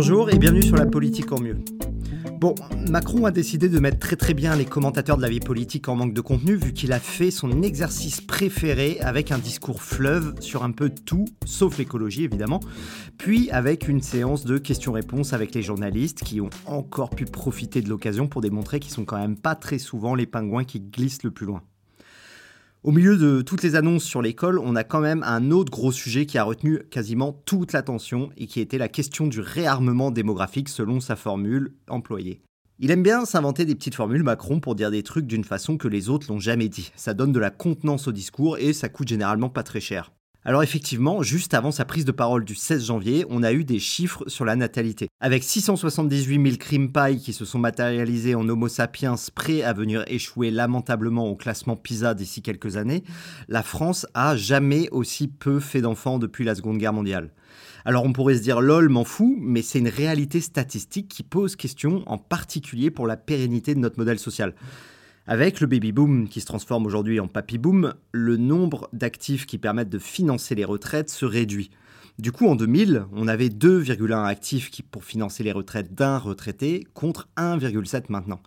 [0.00, 1.58] Bonjour et bienvenue sur la politique en mieux.
[2.38, 2.54] Bon,
[2.88, 5.96] Macron a décidé de mettre très très bien les commentateurs de la vie politique en
[5.96, 10.62] manque de contenu vu qu'il a fait son exercice préféré avec un discours fleuve sur
[10.62, 12.60] un peu tout, sauf l'écologie évidemment,
[13.18, 17.88] puis avec une séance de questions-réponses avec les journalistes qui ont encore pu profiter de
[17.88, 21.32] l'occasion pour démontrer qu'ils sont quand même pas très souvent les pingouins qui glissent le
[21.32, 21.62] plus loin.
[22.84, 25.90] Au milieu de toutes les annonces sur l'école, on a quand même un autre gros
[25.90, 30.68] sujet qui a retenu quasiment toute l'attention et qui était la question du réarmement démographique
[30.68, 32.40] selon sa formule employée.
[32.78, 35.88] Il aime bien s'inventer des petites formules Macron pour dire des trucs d'une façon que
[35.88, 36.92] les autres l'ont jamais dit.
[36.94, 40.12] Ça donne de la contenance au discours et ça coûte généralement pas très cher.
[40.44, 43.80] Alors effectivement, juste avant sa prise de parole du 16 janvier, on a eu des
[43.80, 45.08] chiffres sur la natalité.
[45.20, 50.50] Avec 678 000 crimes qui se sont matérialisés en Homo sapiens prêts à venir échouer
[50.52, 53.02] lamentablement au classement PISA d'ici quelques années,
[53.48, 57.32] la France a jamais aussi peu fait d'enfants depuis la Seconde Guerre mondiale.
[57.84, 61.56] Alors on pourrait se dire lol, m'en fous, mais c'est une réalité statistique qui pose
[61.56, 64.54] question, en particulier pour la pérennité de notre modèle social.
[65.30, 69.58] Avec le baby boom qui se transforme aujourd'hui en papy boom, le nombre d'actifs qui
[69.58, 71.68] permettent de financer les retraites se réduit.
[72.18, 77.28] Du coup, en 2000, on avait 2,1 actifs pour financer les retraites d'un retraité contre
[77.36, 78.40] 1,7 maintenant.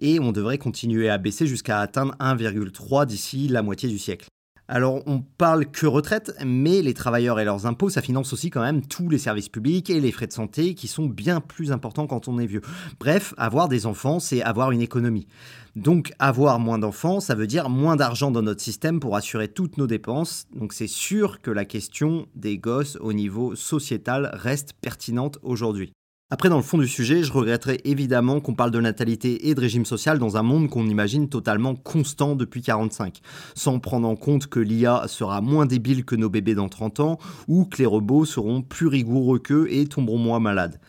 [0.00, 4.26] Et on devrait continuer à baisser jusqu'à atteindre 1,3 d'ici la moitié du siècle.
[4.68, 8.62] Alors on parle que retraite, mais les travailleurs et leurs impôts, ça finance aussi quand
[8.62, 12.08] même tous les services publics et les frais de santé qui sont bien plus importants
[12.08, 12.62] quand on est vieux.
[12.98, 15.28] Bref, avoir des enfants, c'est avoir une économie.
[15.76, 19.78] Donc avoir moins d'enfants, ça veut dire moins d'argent dans notre système pour assurer toutes
[19.78, 20.46] nos dépenses.
[20.52, 25.92] Donc c'est sûr que la question des gosses au niveau sociétal reste pertinente aujourd'hui.
[26.28, 29.60] Après, dans le fond du sujet, je regretterais évidemment qu'on parle de natalité et de
[29.60, 33.20] régime social dans un monde qu'on imagine totalement constant depuis 45,
[33.54, 37.18] sans prendre en compte que l'IA sera moins débile que nos bébés dans 30 ans,
[37.46, 40.80] ou que les robots seront plus rigoureux qu'eux et tomberont moins malades.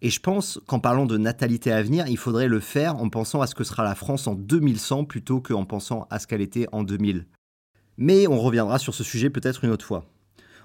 [0.00, 3.42] Et je pense qu'en parlant de natalité à venir, il faudrait le faire en pensant
[3.42, 6.66] à ce que sera la France en 2100 plutôt qu'en pensant à ce qu'elle était
[6.72, 7.26] en 2000.
[7.98, 10.06] Mais on reviendra sur ce sujet peut-être une autre fois.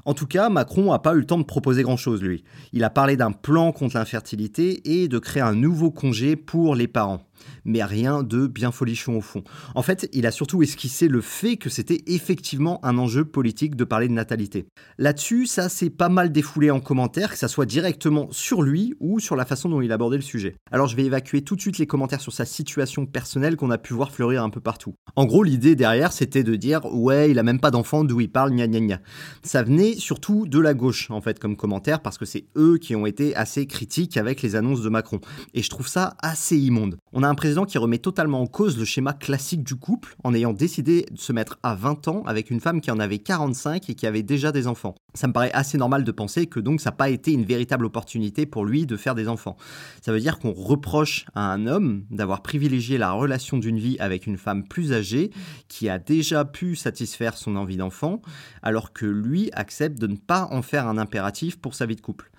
[0.05, 2.43] En tout cas, Macron n'a pas eu le temps de proposer grand-chose, lui.
[2.73, 6.87] Il a parlé d'un plan contre l'infertilité et de créer un nouveau congé pour les
[6.87, 7.21] parents
[7.65, 9.43] mais rien de bien folichon au fond.
[9.75, 13.83] En fait, il a surtout esquissé le fait que c'était effectivement un enjeu politique de
[13.83, 14.65] parler de natalité.
[14.97, 19.19] Là-dessus, ça s'est pas mal défoulé en commentaire, que ça soit directement sur lui ou
[19.19, 20.55] sur la façon dont il abordait le sujet.
[20.71, 23.77] Alors je vais évacuer tout de suite les commentaires sur sa situation personnelle qu'on a
[23.77, 24.95] pu voir fleurir un peu partout.
[25.15, 28.31] En gros, l'idée derrière, c'était de dire ouais, il a même pas d'enfant, d'où il
[28.31, 28.99] parle, gna gna gna.
[29.43, 32.95] Ça venait surtout de la gauche, en fait, comme commentaire, parce que c'est eux qui
[32.95, 35.19] ont été assez critiques avec les annonces de Macron.
[35.53, 36.97] Et je trouve ça assez immonde.
[37.11, 40.35] On a un président qui remet totalement en cause le schéma classique du couple en
[40.35, 43.89] ayant décidé de se mettre à 20 ans avec une femme qui en avait 45
[43.89, 44.93] et qui avait déjà des enfants.
[45.15, 47.85] Ça me paraît assez normal de penser que donc ça n'a pas été une véritable
[47.85, 49.57] opportunité pour lui de faire des enfants.
[50.03, 54.27] Ça veut dire qu'on reproche à un homme d'avoir privilégié la relation d'une vie avec
[54.27, 55.31] une femme plus âgée
[55.69, 58.21] qui a déjà pu satisfaire son envie d'enfant
[58.61, 62.01] alors que lui accepte de ne pas en faire un impératif pour sa vie de
[62.01, 62.29] couple.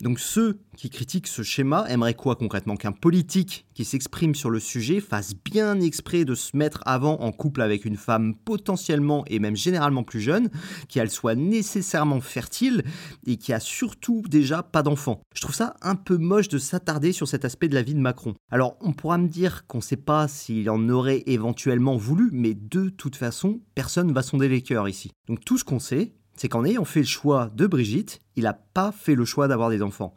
[0.00, 2.76] Donc ceux qui critiquent ce schéma aimeraient quoi concrètement?
[2.76, 7.30] Qu'un politique qui s'exprime sur le sujet fasse bien exprès de se mettre avant en
[7.30, 10.50] couple avec une femme potentiellement et même généralement plus jeune,
[10.88, 12.82] qu'elle soit nécessairement fertile
[13.26, 15.22] et qui a surtout déjà pas d'enfant.
[15.34, 18.00] Je trouve ça un peu moche de s'attarder sur cet aspect de la vie de
[18.00, 18.34] Macron.
[18.50, 22.54] Alors on pourra me dire qu'on ne sait pas s'il en aurait éventuellement voulu, mais
[22.54, 25.12] de toute façon, personne va sonder les cœurs ici.
[25.28, 28.52] Donc tout ce qu'on sait, c'est qu'en ayant fait le choix de Brigitte, il n'a
[28.52, 30.14] pas fait le choix d'avoir des enfants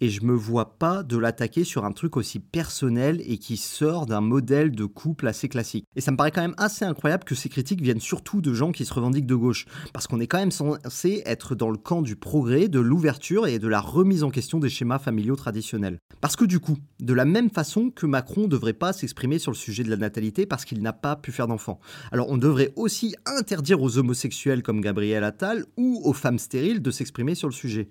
[0.00, 4.06] et je me vois pas de l'attaquer sur un truc aussi personnel et qui sort
[4.06, 5.84] d'un modèle de couple assez classique.
[5.96, 8.72] Et ça me paraît quand même assez incroyable que ces critiques viennent surtout de gens
[8.72, 12.02] qui se revendiquent de gauche, parce qu'on est quand même censé être dans le camp
[12.02, 15.98] du progrès, de l'ouverture et de la remise en question des schémas familiaux traditionnels.
[16.20, 19.52] Parce que du coup, de la même façon que Macron ne devrait pas s'exprimer sur
[19.52, 21.80] le sujet de la natalité parce qu'il n'a pas pu faire d'enfants.
[22.12, 26.90] Alors on devrait aussi interdire aux homosexuels comme Gabriel Attal ou aux femmes stériles de
[26.90, 27.88] s'exprimer sur le sujet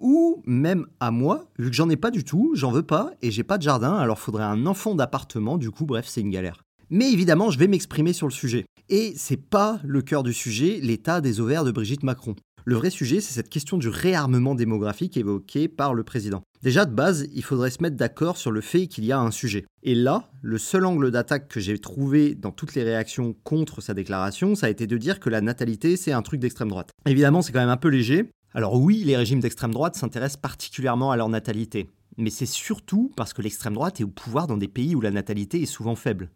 [0.00, 3.30] ou même à moi, vu que j'en ai pas du tout, j'en veux pas et
[3.30, 6.64] j'ai pas de jardin, alors faudrait un enfant d'appartement, du coup, bref, c'est une galère.
[6.90, 8.64] Mais évidemment, je vais m'exprimer sur le sujet.
[8.88, 12.34] Et c'est pas le cœur du sujet, l'état des ovaires de Brigitte Macron.
[12.64, 16.42] Le vrai sujet, c'est cette question du réarmement démographique évoquée par le président.
[16.62, 19.30] Déjà de base, il faudrait se mettre d'accord sur le fait qu'il y a un
[19.30, 19.64] sujet.
[19.82, 23.94] Et là, le seul angle d'attaque que j'ai trouvé dans toutes les réactions contre sa
[23.94, 26.90] déclaration, ça a été de dire que la natalité, c'est un truc d'extrême droite.
[27.06, 31.12] Évidemment, c'est quand même un peu léger, alors oui, les régimes d'extrême droite s'intéressent particulièrement
[31.12, 31.88] à leur natalité.
[32.16, 35.12] mais c'est surtout parce que l'extrême droite est au pouvoir dans des pays où la
[35.12, 36.30] natalité est souvent faible.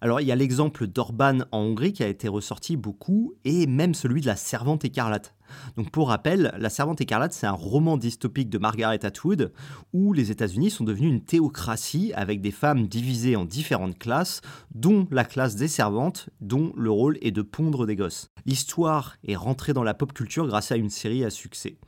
[0.00, 3.94] Alors il y a l'exemple d'Orban en Hongrie qui a été ressorti beaucoup, et même
[3.94, 5.34] celui de la Servante écarlate.
[5.76, 9.52] Donc pour rappel, La Servante écarlate, c'est un roman dystopique de Margaret Atwood
[9.92, 14.40] où les États-Unis sont devenus une théocratie avec des femmes divisées en différentes classes,
[14.74, 18.30] dont la classe des servantes, dont le rôle est de pondre des gosses.
[18.46, 21.78] L'histoire est rentrée dans la pop culture grâce à une série à succès.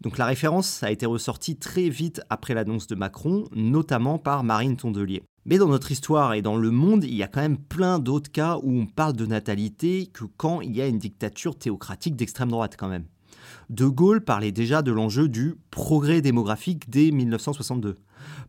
[0.00, 4.76] Donc la référence a été ressortie très vite après l'annonce de Macron, notamment par Marine
[4.76, 5.22] Tondelier.
[5.46, 8.32] Mais dans notre histoire et dans le monde, il y a quand même plein d'autres
[8.32, 12.50] cas où on parle de natalité que quand il y a une dictature théocratique d'extrême
[12.50, 13.04] droite quand même.
[13.68, 17.96] De Gaulle parlait déjà de l'enjeu du progrès démographique dès 1962.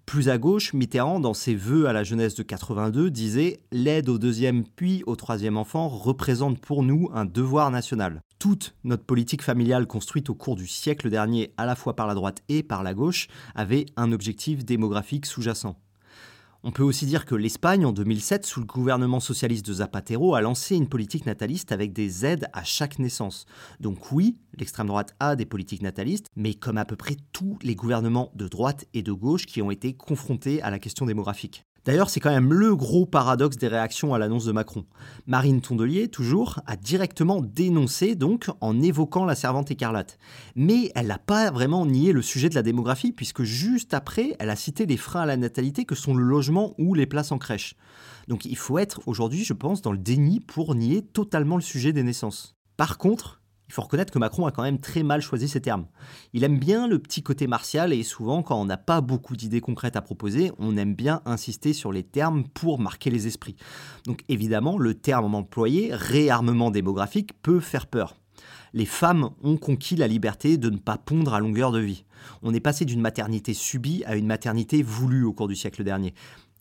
[0.06, 4.18] Plus à gauche, Mitterrand, dans ses vœux à la jeunesse de 82, disait L'aide au
[4.18, 8.22] deuxième puis au troisième enfant représente pour nous un devoir national.
[8.40, 12.14] Toute notre politique familiale construite au cours du siècle dernier, à la fois par la
[12.14, 15.76] droite et par la gauche, avait un objectif démographique sous-jacent.
[16.68, 20.42] On peut aussi dire que l'Espagne, en 2007, sous le gouvernement socialiste de Zapatero, a
[20.42, 23.46] lancé une politique nataliste avec des aides à chaque naissance.
[23.80, 27.76] Donc oui, l'extrême droite a des politiques natalistes, mais comme à peu près tous les
[27.76, 31.66] gouvernements de droite et de gauche qui ont été confrontés à la question démographique.
[31.86, 34.86] D'ailleurs, c'est quand même le gros paradoxe des réactions à l'annonce de Macron.
[35.28, 40.18] Marine Tondelier, toujours, a directement dénoncé, donc, en évoquant la servante écarlate.
[40.56, 44.50] Mais elle n'a pas vraiment nié le sujet de la démographie, puisque juste après, elle
[44.50, 47.38] a cité les freins à la natalité que sont le logement ou les places en
[47.38, 47.76] crèche.
[48.28, 51.94] Donc il faut être aujourd'hui, je pense, dans le déni pour nier totalement le sujet
[51.94, 52.56] des naissances.
[52.78, 55.88] Par contre, il faut reconnaître que Macron a quand même très mal choisi ses termes.
[56.34, 59.62] Il aime bien le petit côté martial et souvent quand on n'a pas beaucoup d'idées
[59.62, 63.56] concrètes à proposer, on aime bien insister sur les termes pour marquer les esprits.
[64.06, 68.16] Donc évidemment, le terme employé, réarmement démographique, peut faire peur.
[68.74, 72.04] Les femmes ont conquis la liberté de ne pas pondre à longueur de vie.
[72.44, 76.14] On est passé d'une maternité subie à une maternité voulue au cours du siècle dernier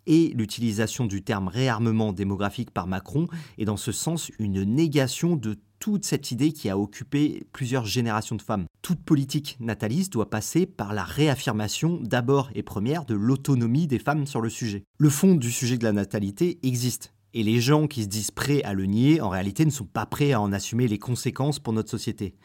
[0.06, 3.26] et l'utilisation du terme réarmement démographique par Macron
[3.58, 8.36] est dans ce sens une négation de toute cette idée qui a occupé plusieurs générations
[8.36, 8.64] de femmes.
[8.80, 14.26] Toute politique nataliste doit passer par la réaffirmation d'abord et première de l'autonomie des femmes
[14.26, 14.84] sur le sujet.
[14.98, 17.12] Le fond du sujet de la natalité existe.
[17.36, 20.06] Et les gens qui se disent prêts à le nier, en réalité, ne sont pas
[20.06, 22.36] prêts à en assumer les conséquences pour notre société.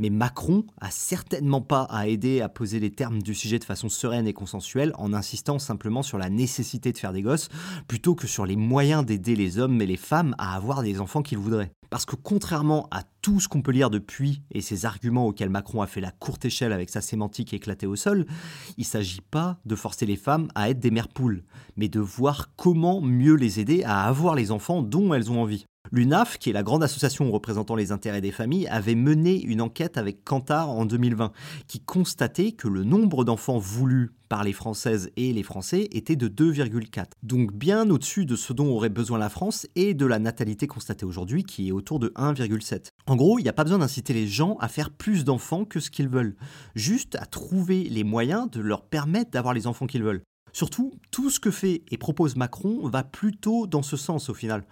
[0.00, 3.90] Mais Macron a certainement pas à aider à poser les termes du sujet de façon
[3.90, 7.50] sereine et consensuelle en insistant simplement sur la nécessité de faire des gosses
[7.86, 11.20] plutôt que sur les moyens d'aider les hommes et les femmes à avoir des enfants
[11.20, 11.70] qu'ils voudraient.
[11.90, 15.82] Parce que contrairement à tout ce qu'on peut lire depuis et ces arguments auxquels Macron
[15.82, 18.24] a fait la courte échelle avec sa sémantique éclatée au sol,
[18.78, 21.42] il ne s'agit pas de forcer les femmes à être des mères poules,
[21.76, 25.66] mais de voir comment mieux les aider à avoir les enfants dont elles ont envie.
[25.92, 29.98] L'UNAF, qui est la grande association représentant les intérêts des familles, avait mené une enquête
[29.98, 31.32] avec Kantar en 2020
[31.66, 36.28] qui constatait que le nombre d'enfants voulus par les Françaises et les Français était de
[36.28, 37.06] 2,4.
[37.24, 41.04] Donc bien au-dessus de ce dont aurait besoin la France et de la natalité constatée
[41.04, 42.86] aujourd'hui qui est autour de 1,7.
[43.08, 45.80] En gros, il n'y a pas besoin d'inciter les gens à faire plus d'enfants que
[45.80, 46.36] ce qu'ils veulent,
[46.76, 50.22] juste à trouver les moyens de leur permettre d'avoir les enfants qu'ils veulent.
[50.52, 54.64] Surtout, tout ce que fait et propose Macron va plutôt dans ce sens au final.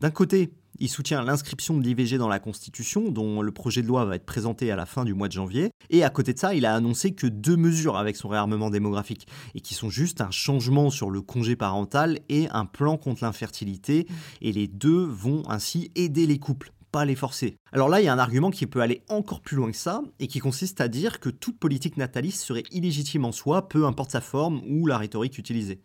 [0.00, 4.04] D'un côté, il soutient l'inscription de l'IVG dans la Constitution, dont le projet de loi
[4.04, 5.70] va être présenté à la fin du mois de janvier.
[5.90, 9.26] Et à côté de ça, il a annoncé que deux mesures avec son réarmement démographique,
[9.54, 14.06] et qui sont juste un changement sur le congé parental et un plan contre l'infertilité.
[14.40, 17.56] Et les deux vont ainsi aider les couples pas les forcer.
[17.72, 20.02] Alors là, il y a un argument qui peut aller encore plus loin que ça,
[20.18, 24.10] et qui consiste à dire que toute politique nataliste serait illégitime en soi, peu importe
[24.10, 25.80] sa forme ou la rhétorique utilisée.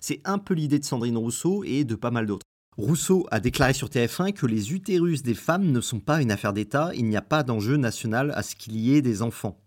[0.00, 2.46] C'est un peu l'idée de Sandrine Rousseau et de pas mal d'autres.
[2.78, 6.52] Rousseau a déclaré sur TF1 que les utérus des femmes ne sont pas une affaire
[6.52, 9.58] d'État, il n'y a pas d'enjeu national à ce qu'il y ait des enfants.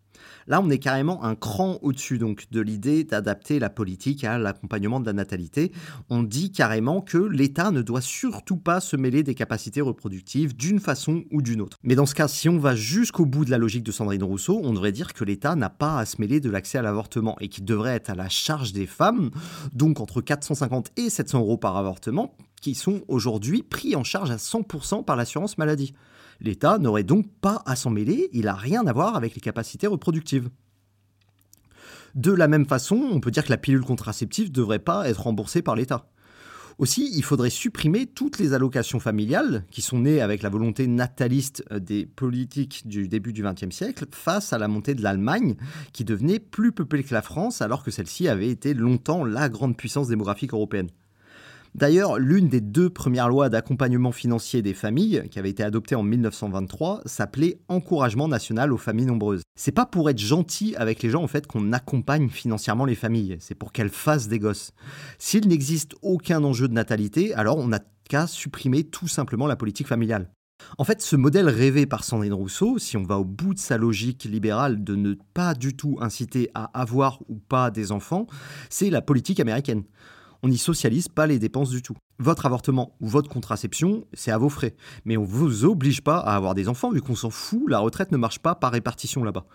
[0.47, 5.01] Là, on est carrément un cran au-dessus donc de l'idée d'adapter la politique à l'accompagnement
[5.01, 5.73] de la natalité.
[6.09, 10.79] On dit carrément que l'État ne doit surtout pas se mêler des capacités reproductives d'une
[10.79, 11.77] façon ou d'une autre.
[11.83, 14.61] Mais dans ce cas, si on va jusqu'au bout de la logique de Sandrine Rousseau,
[14.63, 17.49] on devrait dire que l'État n'a pas à se mêler de l'accès à l'avortement et
[17.49, 19.31] qu'il devrait être à la charge des femmes,
[19.73, 24.37] donc entre 450 et 700 euros par avortement, qui sont aujourd'hui pris en charge à
[24.37, 25.93] 100% par l'assurance maladie.
[26.39, 29.87] L'État n'aurait donc pas à s'en mêler, il n'a rien à voir avec les capacités
[29.87, 30.49] reproductives.
[32.15, 35.21] De la même façon, on peut dire que la pilule contraceptive ne devrait pas être
[35.21, 36.09] remboursée par l'État.
[36.77, 41.63] Aussi, il faudrait supprimer toutes les allocations familiales qui sont nées avec la volonté nataliste
[41.71, 45.55] des politiques du début du XXe siècle face à la montée de l'Allemagne
[45.93, 49.77] qui devenait plus peuplée que la France alors que celle-ci avait été longtemps la grande
[49.77, 50.89] puissance démographique européenne.
[51.73, 56.03] D'ailleurs, l'une des deux premières lois d'accompagnement financier des familles, qui avait été adoptée en
[56.03, 59.41] 1923, s'appelait Encouragement national aux familles nombreuses.
[59.55, 63.37] C'est pas pour être gentil avec les gens en fait qu'on accompagne financièrement les familles,
[63.39, 64.73] c'est pour qu'elles fassent des gosses.
[65.17, 69.87] S'il n'existe aucun enjeu de natalité, alors on n'a qu'à supprimer tout simplement la politique
[69.87, 70.29] familiale.
[70.77, 73.77] En fait, ce modèle rêvé par Sandrine Rousseau, si on va au bout de sa
[73.77, 78.27] logique libérale de ne pas du tout inciter à avoir ou pas des enfants,
[78.69, 79.83] c'est la politique américaine.
[80.43, 81.95] On n'y socialise pas les dépenses du tout.
[82.17, 84.75] Votre avortement ou votre contraception, c'est à vos frais.
[85.05, 87.79] Mais on ne vous oblige pas à avoir des enfants, vu qu'on s'en fout, la
[87.79, 89.45] retraite ne marche pas par répartition là-bas.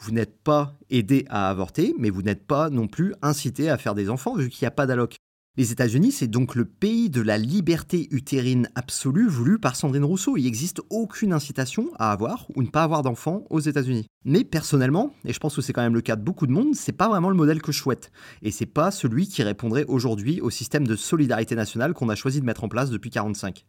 [0.00, 3.94] Vous n'êtes pas aidé à avorter, mais vous n'êtes pas non plus incité à faire
[3.94, 5.16] des enfants, vu qu'il n'y a pas d'alloc.
[5.58, 10.38] Les États-Unis, c'est donc le pays de la liberté utérine absolue voulu par Sandrine Rousseau.
[10.38, 14.06] Il n'existe aucune incitation à avoir ou ne pas avoir d'enfants aux États-Unis.
[14.24, 16.74] Mais personnellement, et je pense que c'est quand même le cas de beaucoup de monde,
[16.74, 18.12] c'est pas vraiment le modèle que je souhaite.
[18.42, 22.40] Et c'est pas celui qui répondrait aujourd'hui au système de solidarité nationale qu'on a choisi
[22.40, 23.64] de mettre en place depuis 45.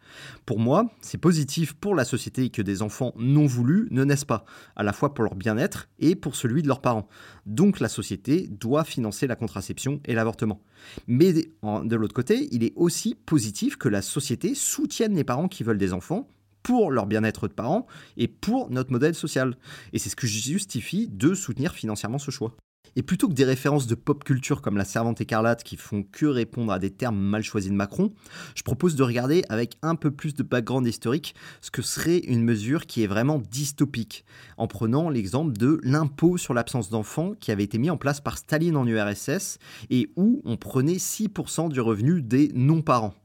[0.45, 4.45] Pour moi, c'est positif pour la société que des enfants non voulus ne naissent pas,
[4.75, 7.07] à la fois pour leur bien-être et pour celui de leurs parents.
[7.45, 10.61] Donc la société doit financer la contraception et l'avortement.
[11.07, 15.63] Mais de l'autre côté, il est aussi positif que la société soutienne les parents qui
[15.63, 16.27] veulent des enfants
[16.63, 17.85] pour leur bien-être de parents
[18.17, 19.57] et pour notre modèle social.
[19.91, 22.55] Et c'est ce que justifie de soutenir financièrement ce choix.
[22.95, 26.25] Et plutôt que des références de pop culture comme la servante écarlate qui font que
[26.25, 28.13] répondre à des termes mal choisis de Macron,
[28.55, 32.43] je propose de regarder avec un peu plus de background historique ce que serait une
[32.43, 34.25] mesure qui est vraiment dystopique,
[34.57, 38.37] en prenant l'exemple de l'impôt sur l'absence d'enfants qui avait été mis en place par
[38.37, 39.57] Staline en URSS
[39.89, 43.15] et où on prenait 6% du revenu des non-parents.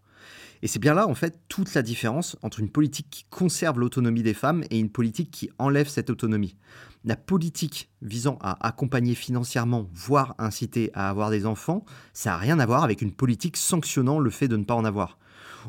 [0.63, 4.23] Et c'est bien là, en fait, toute la différence entre une politique qui conserve l'autonomie
[4.23, 6.57] des femmes et une politique qui enlève cette autonomie.
[7.05, 12.59] La politique visant à accompagner financièrement, voire inciter à avoir des enfants, ça n'a rien
[12.59, 15.19] à voir avec une politique sanctionnant le fait de ne pas en avoir.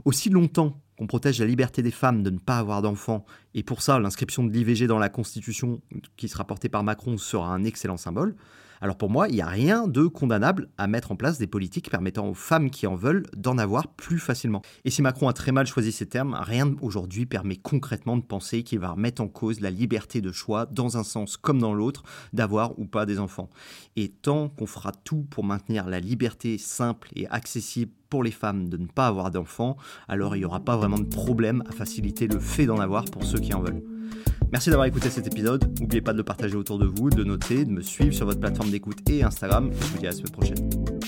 [0.05, 3.81] Aussi longtemps qu'on protège la liberté des femmes de ne pas avoir d'enfants, et pour
[3.81, 5.81] ça l'inscription de l'IVG dans la Constitution
[6.17, 8.35] qui sera portée par Macron sera un excellent symbole,
[8.81, 11.89] alors pour moi, il n'y a rien de condamnable à mettre en place des politiques
[11.89, 14.61] permettant aux femmes qui en veulent d'en avoir plus facilement.
[14.85, 18.63] Et si Macron a très mal choisi ces termes, rien aujourd'hui permet concrètement de penser
[18.63, 22.03] qu'il va remettre en cause la liberté de choix, dans un sens comme dans l'autre,
[22.31, 23.49] d'avoir ou pas des enfants.
[23.97, 28.69] Et tant qu'on fera tout pour maintenir la liberté simple et accessible pour les femmes
[28.69, 29.77] de ne pas avoir d'enfants,
[30.07, 33.23] alors il n'y aura pas vraiment de problème à faciliter le fait d'en avoir pour
[33.23, 33.83] ceux en veulent.
[34.51, 35.71] Merci d'avoir écouté cet épisode.
[35.79, 38.39] N'oubliez pas de le partager autour de vous, de noter, de me suivre sur votre
[38.39, 39.69] plateforme d'écoute et Instagram.
[39.71, 40.98] Je vous dis à la semaine prochaine.